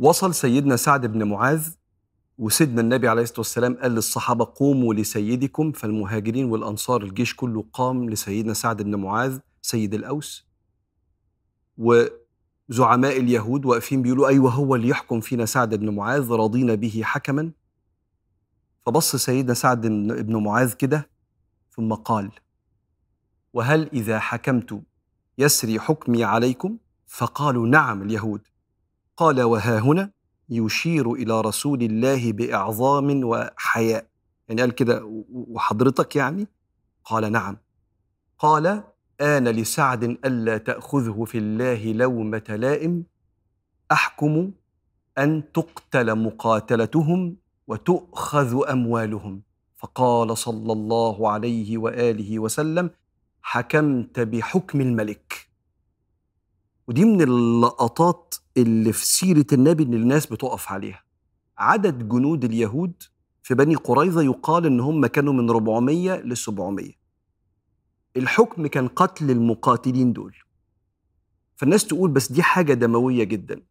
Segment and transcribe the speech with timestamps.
[0.00, 1.68] وصل سيدنا سعد بن معاذ
[2.38, 8.54] وسيدنا النبي عليه الصلاة والسلام قال للصحابة قوموا لسيدكم فالمهاجرين والأنصار الجيش كله قام لسيدنا
[8.54, 10.46] سعد بن معاذ سيد الأوس.
[11.78, 17.50] وزعماء اليهود واقفين بيقولوا أيوه هو اللي يحكم فينا سعد بن معاذ رضينا به حكما.
[18.86, 19.80] فبص سيدنا سعد
[20.26, 21.08] بن معاذ كده
[21.70, 22.30] ثم قال
[23.52, 24.82] وهل إذا حكمت
[25.38, 28.40] يسري حكمي عليكم؟ فقالوا نعم اليهود.
[29.16, 30.10] قال وها هنا
[30.48, 34.06] يشير إلى رسول الله بأعظام وحياء.
[34.48, 36.48] يعني قال كده وحضرتك يعني؟
[37.04, 37.56] قال نعم.
[38.38, 38.82] قال
[39.20, 43.04] آن لسعد ألا تأخذه في الله لومة لائم
[43.92, 44.52] أحكم
[45.18, 47.36] أن تقتل مقاتلتهم
[47.66, 49.42] وتؤخذ أموالهم.
[49.76, 52.90] فقال صلى الله عليه وآله وسلم
[53.42, 55.48] حكمت بحكم الملك.
[56.88, 58.25] ودي من اللقطات
[58.56, 61.02] اللي في سيرة النبي اللي الناس بتقف عليها.
[61.58, 63.02] عدد جنود اليهود
[63.42, 66.92] في بني قريظة يقال إن هم كانوا من 400 ل 700
[68.16, 70.36] الحكم كان قتل المقاتلين دول.
[71.56, 73.62] فالناس تقول بس دي حاجة دموية جدا.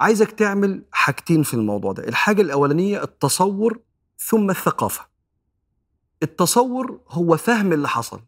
[0.00, 2.08] عايزك تعمل حاجتين في الموضوع ده.
[2.08, 3.80] الحاجة الأولانية التصور
[4.18, 5.06] ثم الثقافة.
[6.22, 8.20] التصور هو فهم اللي حصل.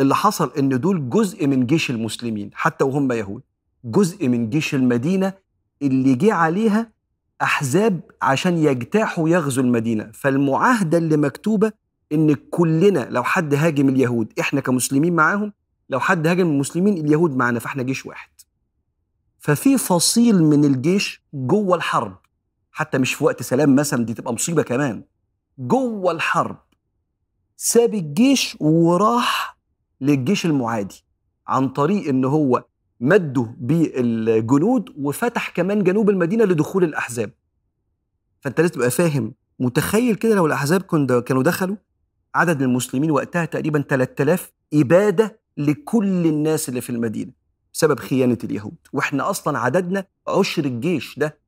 [0.00, 3.42] اللي حصل إن دول جزء من جيش المسلمين حتى وهم يهود.
[3.84, 5.32] جزء من جيش المدينة
[5.82, 6.92] اللي جه عليها
[7.42, 10.10] أحزاب عشان يجتاحوا يغزوا المدينة.
[10.14, 11.72] فالمعاهدة اللي مكتوبة
[12.12, 15.52] إن كلنا لو حد هاجم اليهود إحنا كمسلمين معاهم
[15.90, 18.30] لو حد هاجم المسلمين اليهود معانا فإحنا جيش واحد.
[19.38, 22.16] ففي فصيل من الجيش جوه الحرب
[22.72, 25.02] حتى مش في وقت سلام مثلا دي تبقى مصيبة كمان.
[25.58, 26.56] جوه الحرب
[27.56, 29.58] ساب الجيش وراح
[30.00, 31.04] للجيش المعادي
[31.48, 32.64] عن طريق إن هو
[33.00, 37.30] مده بالجنود وفتح كمان جنوب المدينة لدخول الأحزاب.
[38.40, 40.82] فأنت لازم تبقى فاهم متخيل كده لو الأحزاب
[41.22, 41.76] كانوا دخلوا؟
[42.34, 47.32] عدد المسلمين وقتها تقريبا 3000 إبادة لكل الناس اللي في المدينة
[47.74, 48.74] بسبب خيانة اليهود.
[48.92, 51.38] وإحنا أصلا عددنا عشر الجيش ده.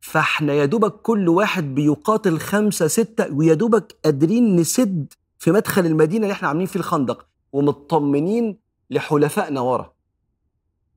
[0.00, 6.22] فإحنا يا دوبك كل واحد بيقاتل خمسة ستة ويا دوبك قادرين نسد في مدخل المدينة
[6.22, 8.58] اللي إحنا عاملين فيه الخندق ومطمنين
[8.90, 9.92] لحلفائنا ورا.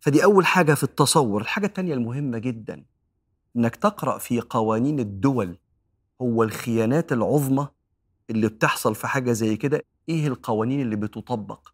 [0.02, 1.42] فدي أول حاجة في التصور.
[1.42, 2.84] الحاجة التانية المهمة جدا
[3.56, 5.58] إنك تقرأ في قوانين الدول
[6.22, 7.68] هو الخيانات العظمى
[8.30, 11.68] اللي بتحصل في حاجة زي كده إيه القوانين اللي بتطبق؟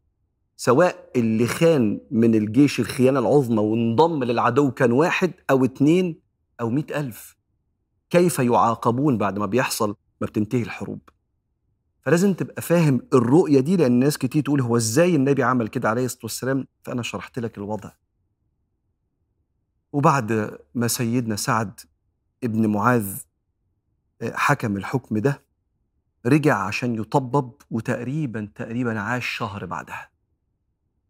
[0.58, 6.20] سواء اللي خان من الجيش الخيانة العظمى وانضم للعدو كان واحد أو اتنين
[6.62, 7.38] أو مئة ألف.
[8.10, 11.00] كيف يعاقبون بعد ما بيحصل ما بتنتهي الحروب؟
[12.02, 16.06] فلازم تبقى فاهم الرؤية دي لأن ناس كتير تقول هو إزاي النبي عمل كده عليه
[16.06, 17.92] الصلاة والسلام؟ فأنا شرحت لك الوضع.
[19.92, 21.80] وبعد ما سيدنا سعد
[22.44, 23.18] ابن معاذ
[24.22, 25.44] آه، حكم الحكم ده
[26.26, 30.10] رجع عشان يطبب وتقريبا تقريبا عاش شهر بعدها.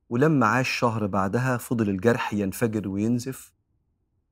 [0.10, 3.54] ولما عاش شهر بعدها فضل الجرح ينفجر وينزف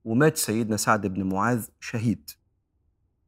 [0.05, 2.31] ومات سيدنا سعد بن معاذ شهيد.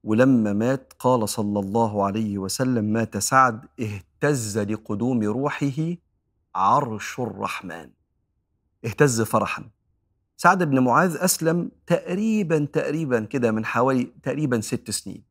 [0.03, 5.95] ولما مات قال صلى الله عليه وسلم مات سعد اهتز لقدوم روحه
[6.55, 7.89] عرش الرحمن.
[8.85, 9.69] اهتز فرحا.
[10.37, 15.23] سعد بن معاذ أسلم تقريبا تقريبا كده من حوالي تقريبا ست سنين.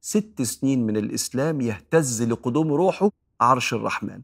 [0.00, 4.20] ست سنين من الإسلام يهتز لقدوم روحه عرش الرحمن.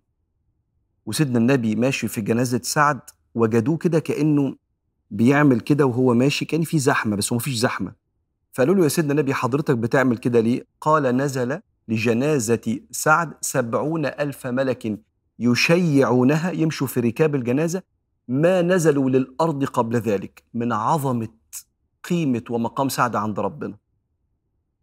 [1.07, 3.01] وسيدنا النبي ماشي في جنازة سعد
[3.35, 4.57] وجدوه كده كأنه
[5.11, 7.93] بيعمل كده وهو ماشي كأن في زحمة بس هو مفيش زحمة.
[8.53, 14.47] فقالوا له يا سيدنا النبي حضرتك بتعمل كده ليه؟ قال نزل لجنازة سعد سبعون ألف
[14.47, 14.99] ملك
[15.39, 17.83] يشيعونها يمشوا في ركاب الجنازة
[18.29, 21.29] ما نزلوا للأرض قبل ذلك من عظمة
[22.11, 23.77] قيمة ومقام سعد عند ربنا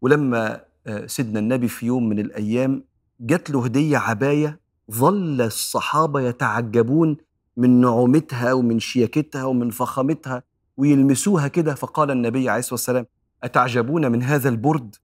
[0.01, 2.83] ولما آه، سيدنا النبي في يوم من الأيام
[3.19, 4.59] جات له هدية عباية
[4.91, 7.17] ظل الصحابة يتعجبون
[7.57, 10.43] من نعومتها ومن شياكتها ومن فخامتها
[10.77, 13.05] ويلمسوها كده فقال النبي عليه الصلاة والسلام
[13.43, 14.95] أتعجبون من هذا البرد؟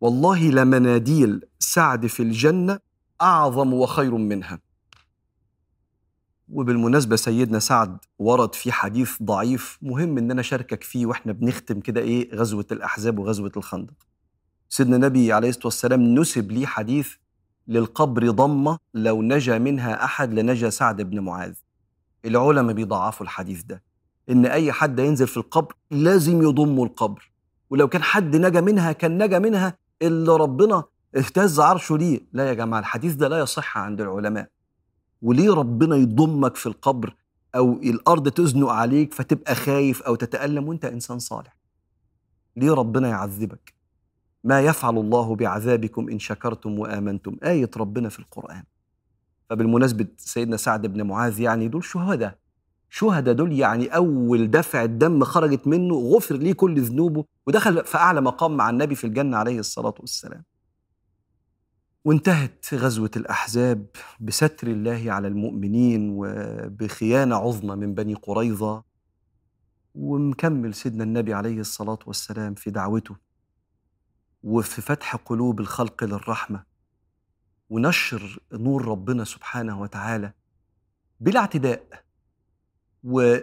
[0.00, 2.78] والله لمناديل سعد في الجنة
[3.22, 4.60] أعظم وخير منها
[6.48, 12.00] وبالمناسبة سيدنا سعد ورد في حديث ضعيف مهم إن أنا أشاركك فيه وإحنا بنختم كده
[12.00, 13.94] إيه غزوة الأحزاب وغزوة الخندق.
[14.68, 17.14] سيدنا النبي عليه الصلاة والسلام نسب لي حديث
[17.68, 21.54] للقبر ضمة لو نجا منها أحد لنجا سعد بن معاذ.
[22.24, 23.82] العلماء بيضعفوا الحديث ده.
[24.30, 27.30] إن أي حد ينزل في القبر لازم يضموا القبر
[27.70, 30.84] ولو كان حد نجا منها كان نجا منها اللي ربنا
[31.16, 32.20] اهتز عرشه ليه.
[32.32, 34.48] لا يا جماعة الحديث ده لا يصح عند العلماء.
[35.22, 37.16] وليه ربنا يضمك في القبر
[37.54, 41.56] أو الأرض تزنق عليك فتبقى خايف أو تتألم وأنت إنسان صالح؟
[42.56, 43.74] ليه ربنا يعذبك؟
[44.44, 48.62] ما يفعل الله بعذابكم إن شكرتم وآمنتم؟ آية ربنا في القرآن.
[49.50, 52.38] فبالمناسبة سيدنا سعد بن معاذ يعني دول شهداء.
[52.90, 58.20] شهداء دول يعني أول دفع الدم خرجت منه غفر ليه كل ذنوبه ودخل في أعلى
[58.20, 60.44] مقام مع النبي في الجنة عليه الصلاة والسلام.
[62.06, 63.86] وانتهت غزوة الأحزاب
[64.20, 68.84] بستر الله على المؤمنين وبخيانة عظمى من بني قريظة
[69.94, 73.16] ومكمل سيدنا النبي عليه الصلاة والسلام في دعوته
[74.42, 76.64] وفي فتح قلوب الخلق للرحمة
[77.70, 80.32] ونشر نور ربنا سبحانه وتعالى
[81.20, 82.04] بلا اعتداء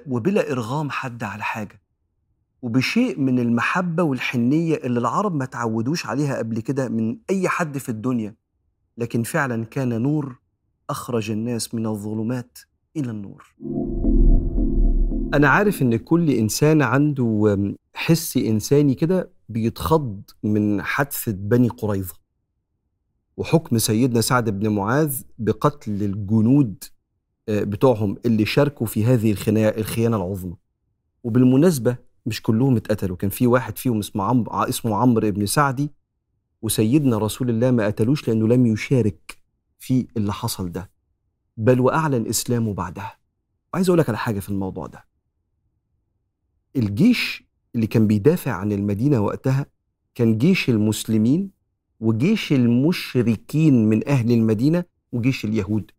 [0.08, 1.82] وبلا إرغام حد على حاجة
[2.62, 7.90] وبشيء من المحبة والحنية اللي العرب ما تعودوش عليها قبل كده من أي حد في
[7.90, 8.43] الدنيا.
[8.98, 10.40] لكن فعلا كان نور
[10.90, 12.60] أخرج الناس من الظلمات
[12.98, 13.56] إلى النور.
[15.34, 17.58] أنا عارف إن كل إنسان عنده
[17.94, 22.16] حس إنساني كده بيتخض من حادثة بني قريظة.
[23.38, 26.84] وحكم سيدنا سعد بن معاذ بقتل الجنود
[27.50, 30.56] آه، بتوعهم اللي شاركوا في هذه الخيانة العظمى.
[31.24, 35.92] وبالمناسبة مش كلهم اتقتلوا كان في واحد فيهم اسمه عمرو اسمه عمرو بن سعدي
[36.64, 39.38] وسيدنا رسول الله ما قتلوش لأنه لم يشارك
[39.80, 40.90] في اللي حصل ده
[41.58, 43.18] بل وأعلن إسلامه بعدها.
[43.74, 45.06] وعايز أقول لك على حاجة في الموضوع ده.
[46.76, 47.44] الجيش
[47.76, 49.66] اللي كان بيدافع عن المدينة وقتها
[50.16, 51.52] كان جيش المسلمين
[52.00, 55.92] وجيش المشركين من أهل المدينة وجيش اليهود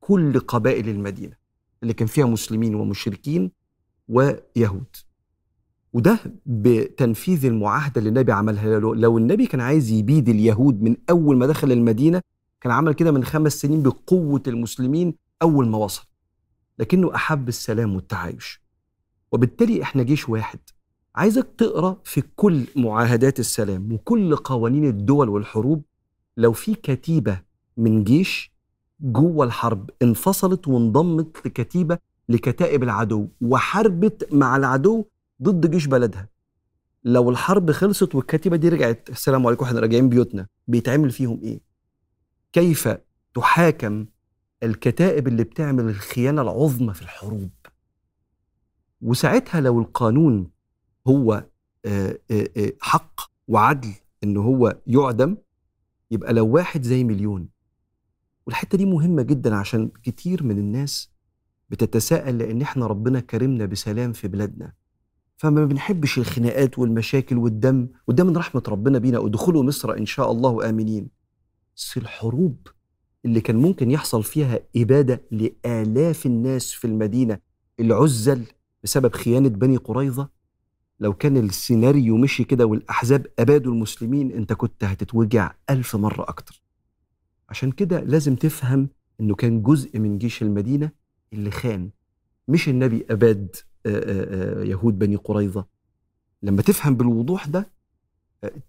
[0.00, 1.36] كل قبائل المدينة
[1.82, 3.50] اللي كان فيها مسلمين ومشركين
[4.08, 4.96] ويهود.
[5.92, 8.78] وده بتنفيذ المعاهدة اللي النبي عملها.
[8.80, 12.22] له لو النبي كان عايز يبيد اليهود من أول ما دخل المدينة
[12.60, 16.06] كان عمل كده من خمس سنين بقوة المسلمين أول ما وصل.
[16.78, 18.62] لكنه أحب السلام والتعايش.
[19.32, 20.58] وبالتالي إحنا جيش واحد.
[21.14, 25.82] عايزك تقرأ في كل معاهدات السلام وكل قوانين الدول والحروب
[26.36, 27.40] لو في كتيبة
[27.76, 28.52] من جيش
[29.00, 31.98] جوه الحرب انفصلت وانضمت لكتيبة
[32.28, 35.04] لكتائب العدو وحاربت مع العدو
[35.42, 36.28] ضد جيش بلدها.
[37.04, 41.60] لو الحرب خلصت والكتيبة دي رجعت السلام عليكم إحنا راجعين بيوتنا بيتعمل فيهم إيه؟
[42.52, 42.88] كيف
[43.34, 44.06] تحاكم
[44.62, 47.50] الكتائب اللي بتعمل الخيانة العظمى في الحروب؟
[49.02, 50.50] وساعتها لو القانون
[51.06, 51.44] هو
[52.80, 53.94] حق وعدل
[54.24, 55.36] إن هو يعدم
[56.10, 57.48] يبقى لو واحد زي مليون.
[58.46, 61.10] والحتة دي مهمة جدا عشان كتير من الناس
[61.70, 64.72] بتتساءل لأن إحنا ربنا كرمنا بسلام في بلادنا.
[65.38, 70.68] فما بنحبش الخناقات والمشاكل والدم وده من رحمة ربنا بينا ادخلوا مصر إن شاء الله
[70.68, 71.08] آمنين.
[71.76, 72.66] بس الحروب
[73.24, 77.38] اللي كان ممكن يحصل فيها إبادة لآلاف الناس في المدينة
[77.80, 78.44] العزل
[78.84, 80.28] بسبب خيانة بني قريظة
[81.00, 86.62] لو كان السيناريو مشي كده والأحزاب أبادوا المسلمين أنت كنت هتتوجع ألف مرة أكتر.
[87.48, 88.88] عشان كده لازم تفهم
[89.20, 90.90] أنه كان جزء من جيش المدينة
[91.32, 91.90] اللي خان
[92.48, 93.56] مش النبي أباد.
[94.64, 95.66] يهود بني قريظة.
[96.42, 97.70] لما تفهم بالوضوح ده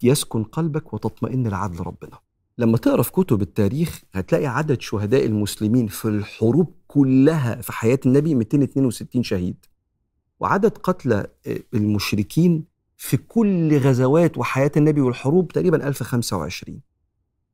[0.03, 2.19] يسكن قلبك وتطمئن لعدل ربنا.
[2.57, 8.35] لما تقرأ في كتب التاريخ هتلاقي عدد شهداء المسلمين في الحروب كلها في حياة النبي
[8.35, 9.65] 262 شهيد.
[10.39, 12.63] وعدد قتلى آه، المشركين
[12.97, 16.81] في كل غزوات وحياة النبي والحروب تقريبا 1025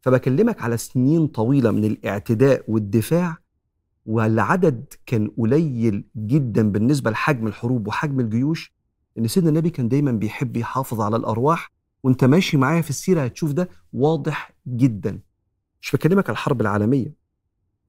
[0.01, 3.37] فبكلمك على سنين طويلة من الاعتداء والدفاع
[4.05, 8.73] والعدد كان قليل جدا بالنسبة لحجم الحروب وحجم الجيوش
[9.17, 11.71] إن سيدنا النبي كان دايما بيحب يحافظ على الأرواح
[12.03, 15.19] وأنت ماشي معايا في السيرة هتشوف ده واضح جدا.
[15.81, 17.13] مش بكلمك على الحرب العالمية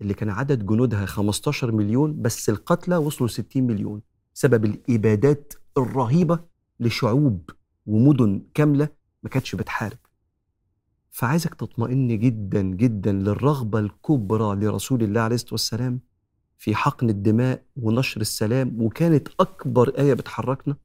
[0.00, 4.00] اللي كان عدد جنودها 15 مليون بس القتلى وصلوا 60 مليون
[4.35, 6.40] سبب الإبادات الرهيبة
[6.80, 7.50] لشعوب
[7.87, 8.88] ومدن كاملة
[9.23, 9.99] ما كانتش بتحارب.
[11.16, 16.00] فعايزك تطمئن جدا جدا للرغبة الكبرى لرسول الله عليه الصلاة والسلام
[16.58, 20.76] في حقن الدماء ونشر السلام وكانت أكبر آية بتحركنا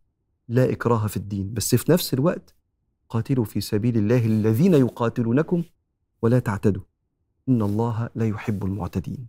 [0.47, 1.53] لا إكراه في الدين.
[1.53, 2.55] بس في نفس الوقت
[3.09, 5.63] قاتلوا في سبيل الله الذين يقاتلونكم
[6.21, 6.83] ولا تعتدوا.
[7.49, 9.27] إن الله لا يحب المعتدين.